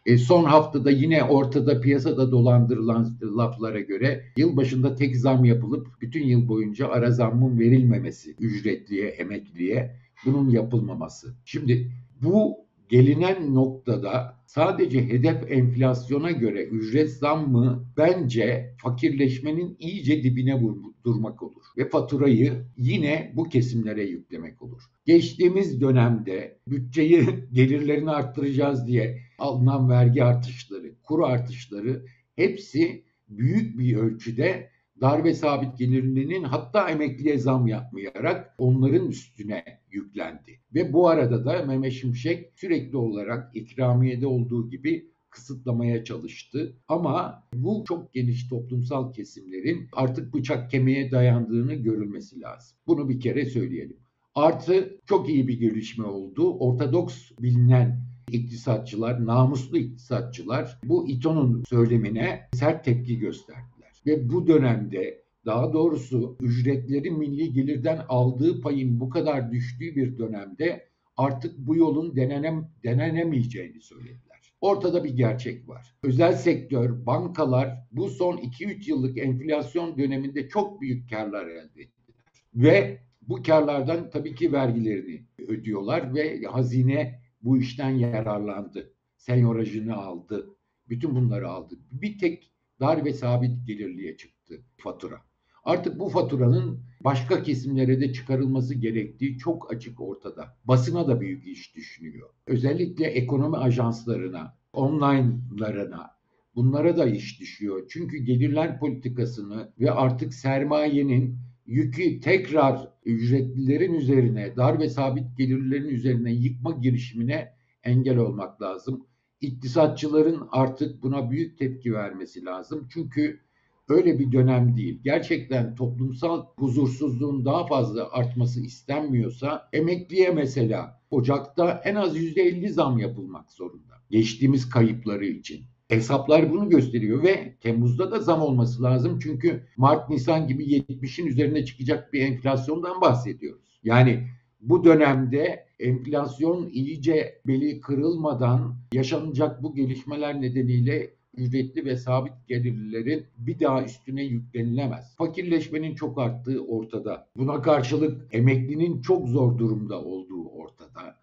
E, 0.06 0.18
son 0.18 0.44
haftada 0.44 0.90
yine 0.90 1.24
ortada 1.24 1.80
piyasada 1.80 2.30
dolandırılan 2.30 3.18
laflara 3.22 3.80
göre 3.80 4.24
yıl 4.36 4.56
başında 4.56 4.94
tek 4.94 5.16
zam 5.16 5.44
yapılıp 5.44 5.88
bütün 6.00 6.26
yıl 6.26 6.48
boyunca 6.48 6.88
ara 6.88 7.10
zammın 7.10 7.58
verilmemesi 7.58 8.34
ücretliye, 8.38 9.08
emekliye 9.08 9.96
bunun 10.26 10.50
yapılmaması. 10.50 11.34
Şimdi 11.44 11.92
bu 12.22 12.56
gelinen 12.88 13.54
noktada 13.54 14.39
sadece 14.54 15.08
hedef 15.08 15.50
enflasyona 15.50 16.30
göre 16.30 16.64
ücret 16.64 17.10
zammı 17.10 17.86
bence 17.96 18.74
fakirleşmenin 18.82 19.76
iyice 19.78 20.22
dibine 20.22 20.54
vurdurmak 20.54 21.42
olur. 21.42 21.62
Ve 21.76 21.88
faturayı 21.88 22.66
yine 22.76 23.32
bu 23.36 23.44
kesimlere 23.44 24.04
yüklemek 24.04 24.62
olur. 24.62 24.82
Geçtiğimiz 25.04 25.80
dönemde 25.80 26.58
bütçeyi 26.66 27.26
gelirlerini 27.52 28.10
arttıracağız 28.10 28.86
diye 28.86 29.20
alınan 29.38 29.88
vergi 29.88 30.24
artışları, 30.24 30.94
kur 31.02 31.20
artışları 31.20 32.04
hepsi 32.36 33.04
büyük 33.28 33.78
bir 33.78 33.96
ölçüde 33.96 34.69
darbe 35.00 35.34
sabit 35.34 35.78
gelirlinin 35.78 36.44
hatta 36.44 36.90
emekliye 36.90 37.38
zam 37.38 37.66
yapmayarak 37.66 38.54
onların 38.58 39.08
üstüne 39.08 39.64
yüklendi. 39.90 40.60
Ve 40.74 40.92
bu 40.92 41.08
arada 41.08 41.44
da 41.44 41.62
Mehmet 41.66 41.92
Şimşek 41.92 42.52
sürekli 42.56 42.96
olarak 42.96 43.56
ikramiyede 43.56 44.26
olduğu 44.26 44.70
gibi 44.70 45.10
kısıtlamaya 45.30 46.04
çalıştı. 46.04 46.76
Ama 46.88 47.44
bu 47.54 47.84
çok 47.88 48.12
geniş 48.12 48.48
toplumsal 48.48 49.12
kesimlerin 49.12 49.88
artık 49.92 50.34
bıçak 50.34 50.70
kemiğe 50.70 51.10
dayandığını 51.10 51.74
görülmesi 51.74 52.40
lazım. 52.40 52.76
Bunu 52.86 53.08
bir 53.08 53.20
kere 53.20 53.46
söyleyelim. 53.46 53.96
Artı 54.34 55.00
çok 55.06 55.28
iyi 55.28 55.48
bir 55.48 55.60
gelişme 55.60 56.06
oldu. 56.06 56.58
Ortodoks 56.58 57.30
bilinen 57.40 58.00
iktisatçılar, 58.32 59.26
namuslu 59.26 59.78
iktisatçılar 59.78 60.78
bu 60.84 61.08
İTO'nun 61.08 61.64
söylemine 61.68 62.48
sert 62.52 62.84
tepki 62.84 63.18
gösterdi. 63.18 63.79
Ve 64.06 64.30
bu 64.30 64.46
dönemde 64.46 65.24
daha 65.46 65.72
doğrusu 65.72 66.36
ücretleri 66.40 67.10
milli 67.10 67.52
gelirden 67.52 68.04
aldığı 68.08 68.60
payın 68.60 69.00
bu 69.00 69.10
kadar 69.10 69.52
düştüğü 69.52 69.96
bir 69.96 70.18
dönemde 70.18 70.88
artık 71.16 71.58
bu 71.58 71.76
yolun 71.76 72.16
denenem, 72.16 72.70
denenemeyeceğini 72.84 73.80
söylediler. 73.80 74.52
Ortada 74.60 75.04
bir 75.04 75.16
gerçek 75.16 75.68
var. 75.68 75.94
Özel 76.02 76.32
sektör, 76.32 77.06
bankalar 77.06 77.78
bu 77.92 78.08
son 78.08 78.36
2-3 78.36 78.90
yıllık 78.90 79.18
enflasyon 79.18 79.98
döneminde 79.98 80.48
çok 80.48 80.80
büyük 80.80 81.10
karlar 81.10 81.46
elde 81.46 81.82
ettiler. 81.82 82.24
Ve 82.54 83.00
bu 83.22 83.42
karlardan 83.42 84.10
tabii 84.10 84.34
ki 84.34 84.52
vergilerini 84.52 85.26
ödüyorlar 85.48 86.14
ve 86.14 86.42
hazine 86.42 87.20
bu 87.42 87.58
işten 87.58 87.90
yararlandı. 87.90 88.92
Senyorajını 89.16 89.96
aldı. 89.96 90.56
Bütün 90.88 91.14
bunları 91.14 91.48
aldı. 91.48 91.74
Bir 91.92 92.18
tek 92.18 92.50
dar 92.80 93.04
ve 93.04 93.12
sabit 93.12 93.66
gelirliğe 93.66 94.16
çıktı 94.16 94.60
fatura. 94.76 95.22
Artık 95.64 95.98
bu 95.98 96.08
faturanın 96.08 96.80
başka 97.00 97.42
kesimlere 97.42 98.00
de 98.00 98.12
çıkarılması 98.12 98.74
gerektiği 98.74 99.38
çok 99.38 99.72
açık 99.72 100.00
ortada. 100.00 100.56
Basına 100.64 101.08
da 101.08 101.20
büyük 101.20 101.46
iş 101.46 101.76
düşünüyor. 101.76 102.28
Özellikle 102.46 103.06
ekonomi 103.06 103.56
ajanslarına, 103.56 104.56
online'larına 104.72 106.10
bunlara 106.54 106.96
da 106.96 107.06
iş 107.06 107.40
düşüyor. 107.40 107.86
Çünkü 107.90 108.18
gelirler 108.18 108.78
politikasını 108.78 109.72
ve 109.80 109.90
artık 109.90 110.34
sermayenin 110.34 111.38
yükü 111.66 112.20
tekrar 112.20 112.88
ücretlilerin 113.04 113.94
üzerine, 113.94 114.56
dar 114.56 114.78
ve 114.78 114.88
sabit 114.88 115.38
gelirlerin 115.38 115.88
üzerine 115.88 116.32
yıkma 116.32 116.70
girişimine 116.70 117.52
engel 117.82 118.16
olmak 118.16 118.62
lazım. 118.62 119.06
İktisatçıların 119.40 120.48
artık 120.52 121.02
buna 121.02 121.30
büyük 121.30 121.58
tepki 121.58 121.94
vermesi 121.94 122.44
lazım. 122.44 122.88
Çünkü 122.92 123.40
öyle 123.88 124.18
bir 124.18 124.32
dönem 124.32 124.76
değil. 124.76 125.00
Gerçekten 125.04 125.74
toplumsal 125.74 126.46
huzursuzluğun 126.56 127.44
daha 127.44 127.66
fazla 127.66 128.12
artması 128.12 128.60
istenmiyorsa 128.60 129.68
emekliye 129.72 130.30
mesela 130.30 131.00
Ocak'ta 131.10 131.82
en 131.84 131.94
az 131.94 132.16
%50 132.16 132.68
zam 132.68 132.98
yapılmak 132.98 133.52
zorunda. 133.52 133.94
Geçtiğimiz 134.10 134.70
kayıpları 134.70 135.26
için. 135.26 135.64
Hesaplar 135.88 136.50
bunu 136.50 136.68
gösteriyor 136.68 137.22
ve 137.22 137.56
Temmuz'da 137.60 138.10
da 138.10 138.20
zam 138.20 138.42
olması 138.42 138.82
lazım. 138.82 139.18
Çünkü 139.22 139.66
Mart, 139.76 140.10
Nisan 140.10 140.48
gibi 140.48 140.64
70'in 140.64 141.26
üzerine 141.26 141.64
çıkacak 141.64 142.12
bir 142.12 142.20
enflasyondan 142.20 143.00
bahsediyoruz. 143.00 143.80
Yani 143.84 144.28
bu 144.60 144.84
dönemde 144.84 145.69
enflasyon 145.80 146.68
iyice 146.72 147.40
beli 147.46 147.80
kırılmadan 147.80 148.74
yaşanacak 148.92 149.62
bu 149.62 149.74
gelişmeler 149.74 150.40
nedeniyle 150.40 151.10
ücretli 151.36 151.84
ve 151.84 151.96
sabit 151.96 152.32
gelirlilerin 152.48 153.26
bir 153.38 153.60
daha 153.60 153.84
üstüne 153.84 154.24
yüklenilemez. 154.24 155.16
Fakirleşmenin 155.16 155.94
çok 155.94 156.18
arttığı 156.18 156.64
ortada. 156.64 157.28
Buna 157.36 157.62
karşılık 157.62 158.34
emeklinin 158.34 159.02
çok 159.02 159.28
zor 159.28 159.58
durumda 159.58 160.04
olduğu 160.04 160.48
ortada. 160.48 161.16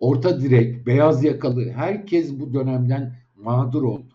Orta 0.00 0.40
direk, 0.40 0.86
beyaz 0.86 1.24
yakalı 1.24 1.70
herkes 1.70 2.40
bu 2.40 2.54
dönemden 2.54 3.16
mağdur 3.36 3.82
oldu. 3.82 4.14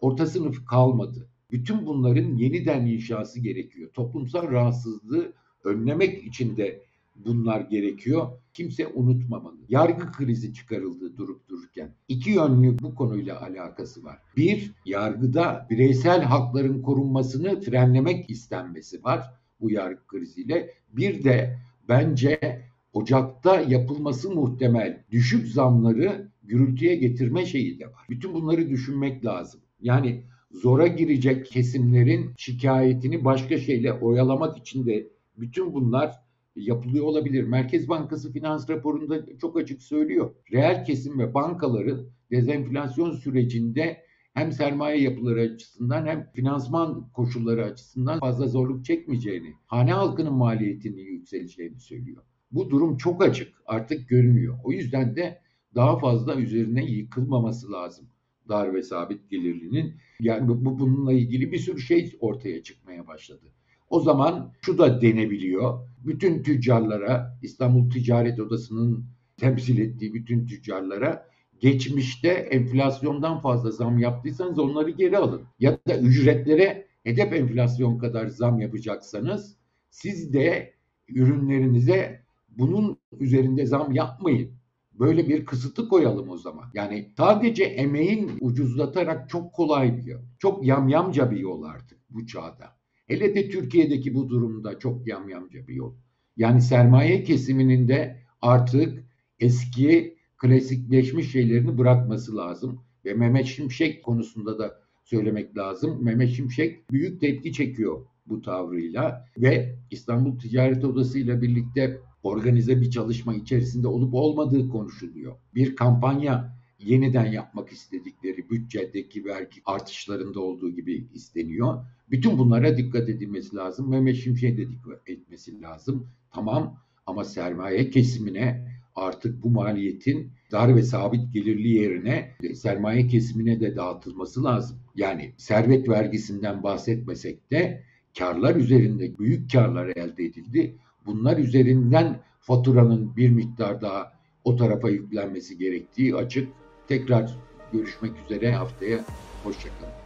Orta 0.00 0.26
sınıf 0.26 0.66
kalmadı. 0.66 1.28
Bütün 1.50 1.86
bunların 1.86 2.36
yeniden 2.36 2.86
inşası 2.86 3.40
gerekiyor. 3.40 3.90
Toplumsal 3.92 4.50
rahatsızlığı 4.50 5.32
önlemek 5.64 6.24
için 6.24 6.56
de 6.56 6.82
bunlar 7.14 7.60
gerekiyor. 7.60 8.28
Kimse 8.52 8.86
unutmamalı. 8.86 9.58
Yargı 9.68 10.12
krizi 10.12 10.54
çıkarıldı 10.54 11.16
durup 11.16 11.48
dururken. 11.48 11.94
İki 12.08 12.30
yönlü 12.30 12.78
bu 12.78 12.94
konuyla 12.94 13.42
alakası 13.42 14.04
var. 14.04 14.18
Bir, 14.36 14.72
yargıda 14.84 15.66
bireysel 15.70 16.22
hakların 16.22 16.82
korunmasını 16.82 17.60
frenlemek 17.60 18.30
istenmesi 18.30 19.04
var 19.04 19.30
bu 19.60 19.70
yargı 19.70 20.06
kriziyle. 20.06 20.70
Bir 20.92 21.24
de 21.24 21.58
bence 21.88 22.60
Ocak'ta 22.92 23.60
yapılması 23.60 24.30
muhtemel 24.30 25.04
düşük 25.10 25.48
zamları 25.48 26.28
gürültüye 26.42 26.96
getirme 26.96 27.46
şeyi 27.46 27.78
de 27.78 27.86
var. 27.86 28.06
Bütün 28.10 28.34
bunları 28.34 28.70
düşünmek 28.70 29.24
lazım. 29.24 29.60
Yani 29.80 30.22
zora 30.50 30.86
girecek 30.86 31.46
kesimlerin 31.46 32.30
şikayetini 32.36 33.24
başka 33.24 33.58
şeyle 33.58 33.92
oyalamak 33.92 34.58
için 34.58 34.86
de 34.86 35.06
bütün 35.36 35.74
bunlar 35.74 36.23
yapılıyor 36.56 37.04
olabilir. 37.04 37.44
Merkez 37.44 37.88
Bankası 37.88 38.32
finans 38.32 38.70
raporunda 38.70 39.38
çok 39.40 39.58
açık 39.58 39.82
söylüyor. 39.82 40.34
Reel 40.52 40.84
kesim 40.84 41.18
ve 41.18 41.34
bankaların 41.34 42.06
dezenflasyon 42.30 43.12
sürecinde 43.12 44.04
hem 44.34 44.52
sermaye 44.52 45.02
yapıları 45.02 45.40
açısından 45.40 46.06
hem 46.06 46.30
finansman 46.34 47.08
koşulları 47.12 47.64
açısından 47.64 48.20
fazla 48.20 48.46
zorluk 48.46 48.84
çekmeyeceğini, 48.84 49.54
hane 49.66 49.92
halkının 49.92 50.34
maliyetinin 50.34 51.04
yükseleceğini 51.04 51.80
söylüyor. 51.80 52.22
Bu 52.50 52.70
durum 52.70 52.96
çok 52.96 53.22
açık, 53.22 53.54
artık 53.66 54.08
görünüyor. 54.08 54.58
O 54.64 54.72
yüzden 54.72 55.16
de 55.16 55.40
daha 55.74 55.98
fazla 55.98 56.34
üzerine 56.34 56.84
yıkılmaması 56.84 57.72
lazım 57.72 58.06
dar 58.48 58.74
ve 58.74 58.82
sabit 58.82 59.30
gelirlinin. 59.30 59.94
Yani 60.20 60.48
bu 60.48 60.78
bununla 60.78 61.12
ilgili 61.12 61.52
bir 61.52 61.58
sürü 61.58 61.80
şey 61.80 62.16
ortaya 62.20 62.62
çıkmaya 62.62 63.06
başladı. 63.06 63.52
O 63.90 64.00
zaman 64.00 64.52
şu 64.62 64.78
da 64.78 65.00
denebiliyor. 65.00 65.88
Bütün 66.04 66.42
tüccarlara, 66.42 67.38
İstanbul 67.42 67.90
Ticaret 67.90 68.40
Odası'nın 68.40 69.04
temsil 69.36 69.78
ettiği 69.78 70.14
bütün 70.14 70.46
tüccarlara 70.46 71.28
geçmişte 71.60 72.28
enflasyondan 72.28 73.40
fazla 73.40 73.70
zam 73.70 73.98
yaptıysanız 73.98 74.58
onları 74.58 74.90
geri 74.90 75.18
alın. 75.18 75.42
Ya 75.58 75.78
da 75.88 75.98
ücretlere 75.98 76.86
hedef 77.02 77.32
enflasyon 77.32 77.98
kadar 77.98 78.26
zam 78.26 78.60
yapacaksanız 78.60 79.56
siz 79.90 80.32
de 80.32 80.74
ürünlerinize 81.08 82.24
bunun 82.48 82.98
üzerinde 83.20 83.66
zam 83.66 83.92
yapmayın. 83.92 84.50
Böyle 84.92 85.28
bir 85.28 85.44
kısıtı 85.44 85.88
koyalım 85.88 86.28
o 86.28 86.36
zaman. 86.36 86.64
Yani 86.74 87.12
sadece 87.16 87.64
emeğin 87.64 88.32
ucuzlatarak 88.40 89.30
çok 89.30 89.52
kolay 89.52 89.96
bir 89.96 90.04
yol. 90.04 90.20
Çok 90.38 90.66
yamyamca 90.66 91.30
bir 91.30 91.36
yol 91.36 91.62
artık 91.62 91.98
bu 92.10 92.26
çağda. 92.26 92.76
Hele 93.06 93.34
de 93.34 93.48
Türkiye'deki 93.48 94.14
bu 94.14 94.28
durumda 94.28 94.78
çok 94.78 95.06
yamyamca 95.06 95.68
bir 95.68 95.74
yol. 95.74 95.94
Yani 96.36 96.62
sermaye 96.62 97.24
kesiminin 97.24 97.88
de 97.88 98.20
artık 98.40 99.04
eski 99.38 100.16
klasikleşmiş 100.36 101.32
şeylerini 101.32 101.78
bırakması 101.78 102.36
lazım. 102.36 102.80
Ve 103.04 103.14
Mehmet 103.14 103.46
Şimşek 103.46 104.04
konusunda 104.04 104.58
da 104.58 104.80
söylemek 105.04 105.56
lazım. 105.56 106.04
Mehmet 106.04 106.30
Şimşek 106.30 106.90
büyük 106.90 107.20
tepki 107.20 107.52
çekiyor 107.52 108.06
bu 108.26 108.42
tavrıyla 108.42 109.24
ve 109.38 109.78
İstanbul 109.90 110.38
Ticaret 110.38 110.84
Odası 110.84 111.18
ile 111.18 111.42
birlikte 111.42 112.00
organize 112.22 112.80
bir 112.80 112.90
çalışma 112.90 113.34
içerisinde 113.34 113.88
olup 113.88 114.14
olmadığı 114.14 114.68
konuşuluyor. 114.68 115.36
Bir 115.54 115.76
kampanya 115.76 116.58
yeniden 116.84 117.26
yapmak 117.26 117.72
istedikleri 117.72 118.50
bütçedeki 118.50 119.24
vergi 119.24 119.60
artışlarında 119.64 120.40
olduğu 120.40 120.70
gibi 120.70 121.06
isteniyor. 121.14 121.84
Bütün 122.10 122.38
bunlara 122.38 122.76
dikkat 122.76 123.08
edilmesi 123.08 123.56
lazım. 123.56 123.90
Mehmet 123.90 124.16
Şimşek'e 124.16 124.56
de 124.56 124.70
dikkat 124.70 125.08
etmesi 125.08 125.62
lazım. 125.62 126.08
Tamam 126.30 126.80
ama 127.06 127.24
sermaye 127.24 127.90
kesimine 127.90 128.68
artık 128.94 129.42
bu 129.42 129.50
maliyetin 129.50 130.32
dar 130.52 130.76
ve 130.76 130.82
sabit 130.82 131.32
gelirli 131.32 131.68
yerine 131.68 132.30
sermaye 132.54 133.06
kesimine 133.06 133.60
de 133.60 133.76
dağıtılması 133.76 134.44
lazım. 134.44 134.78
Yani 134.96 135.32
servet 135.36 135.88
vergisinden 135.88 136.62
bahsetmesek 136.62 137.50
de 137.50 137.84
karlar 138.18 138.56
üzerinde 138.56 139.18
büyük 139.18 139.52
karlar 139.52 139.86
elde 139.86 140.24
edildi. 140.24 140.76
Bunlar 141.06 141.38
üzerinden 141.38 142.20
faturanın 142.40 143.16
bir 143.16 143.30
miktar 143.30 143.80
daha 143.80 144.12
o 144.44 144.56
tarafa 144.56 144.90
yüklenmesi 144.90 145.58
gerektiği 145.58 146.14
açık. 146.14 146.48
Tekrar 146.88 147.36
görüşmek 147.72 148.12
üzere 148.24 148.52
haftaya. 148.54 149.00
Hoşçakalın. 149.42 150.03